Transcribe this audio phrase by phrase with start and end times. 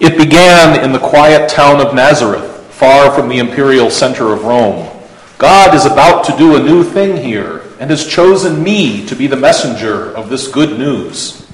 [0.00, 4.90] It began in the quiet town of Nazareth, far from the imperial center of Rome.
[5.38, 9.26] God is about to do a new thing here and has chosen me to be
[9.26, 11.46] the messenger of this good news.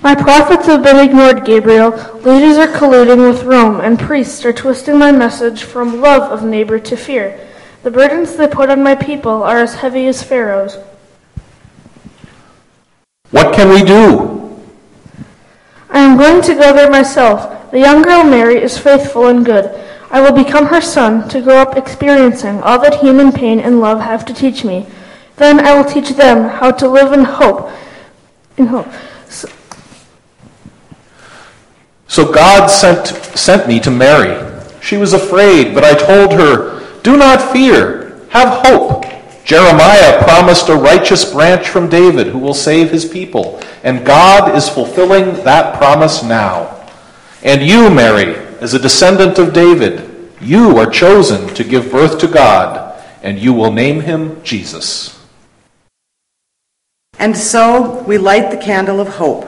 [0.00, 1.90] My prophets have been ignored, Gabriel.
[2.22, 6.78] Leaders are colluding with Rome, and priests are twisting my message from love of neighbor
[6.78, 7.38] to fear.
[7.82, 10.78] The burdens they put on my people are as heavy as Pharaoh's.
[13.30, 14.37] What can we do?
[16.18, 17.70] Going to go there myself.
[17.70, 19.70] The young girl Mary is faithful and good.
[20.10, 24.00] I will become her son to grow up experiencing all that human pain and love
[24.00, 24.88] have to teach me.
[25.36, 27.70] Then I will teach them how to live in hope.
[28.56, 28.88] In hope.
[29.28, 29.48] So,
[32.08, 33.06] So God sent,
[33.38, 34.44] sent me to Mary.
[34.80, 38.97] She was afraid, but I told her, Do not fear, have hope.
[39.48, 44.68] Jeremiah promised a righteous branch from David who will save his people, and God is
[44.68, 46.86] fulfilling that promise now.
[47.42, 52.28] And you, Mary, as a descendant of David, you are chosen to give birth to
[52.28, 55.18] God, and you will name him Jesus.
[57.18, 59.46] And so we light the candle of hope,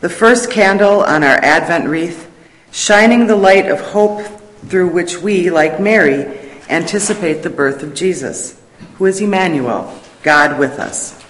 [0.00, 2.28] the first candle on our Advent wreath,
[2.72, 4.20] shining the light of hope
[4.66, 6.26] through which we, like Mary,
[6.68, 8.60] anticipate the birth of Jesus,
[8.98, 11.24] who is Emmanuel, God with us.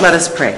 [0.00, 0.54] Let us pray.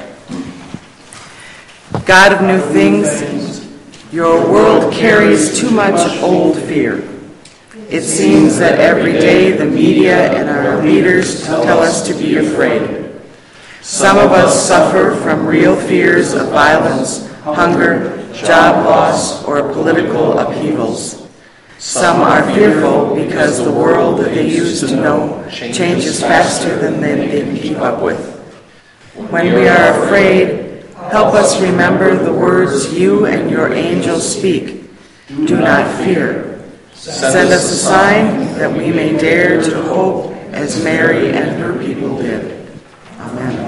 [2.04, 3.66] God of new things,
[4.12, 7.08] your world carries too much old fear.
[7.88, 13.10] It seems that every day the media and our leaders tell us to be afraid.
[13.80, 21.26] Some of us suffer from real fears of violence, hunger, job loss, or political upheavals.
[21.78, 27.42] Some are fearful because the world that they used to know changes faster than they
[27.42, 28.38] can keep up with.
[29.28, 34.84] When we are afraid, help us remember the words you and your angels speak.
[35.26, 36.62] Do not fear.
[36.92, 42.16] Send us a sign that we may dare to hope as Mary and her people
[42.16, 42.68] did.
[43.18, 43.63] Amen.